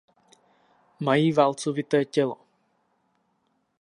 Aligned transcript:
Mají 0.99 1.31
válcovité 1.33 2.05
tělo. 2.05 2.37